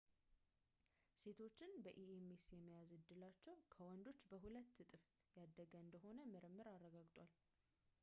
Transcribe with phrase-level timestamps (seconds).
[1.23, 5.05] ሴቶችን በኤምኤስ የመያዝ ዕድላቸው ከወንዶች በሁለት እጥፍ
[5.39, 7.33] ያደገ እንደሆነ ምርምር አረጋግጧል